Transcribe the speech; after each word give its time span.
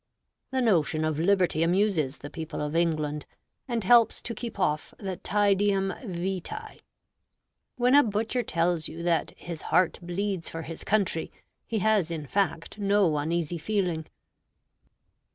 "The 0.49 0.63
notion 0.63 1.05
of 1.05 1.19
liberty 1.19 1.61
amuses 1.61 2.17
the 2.17 2.31
people 2.31 2.59
of 2.59 2.75
England, 2.75 3.27
and 3.67 3.83
helps 3.83 4.19
to 4.23 4.33
keep 4.33 4.57
off 4.59 4.95
the 4.97 5.15
tædium 5.17 5.95
vitæ. 6.03 6.79
When 7.75 7.93
a 7.93 8.01
butcher 8.01 8.41
tells 8.41 8.87
you 8.87 9.03
that 9.03 9.31
'his 9.37 9.61
heart 9.69 9.99
bleeds 10.01 10.49
for 10.49 10.63
his 10.63 10.83
country,' 10.83 11.31
he 11.67 11.77
has 11.85 12.09
in 12.09 12.25
fact 12.25 12.79
no 12.79 13.15
uneasy 13.15 13.59
feeling." 13.59 14.07